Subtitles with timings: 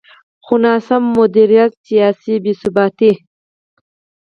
[0.45, 3.11] خو ناسم مدیریت، سیاسي بې ثباتي.